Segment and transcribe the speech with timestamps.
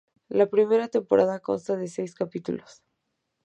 [0.29, 2.81] La primera temporada consta de seis capítulos.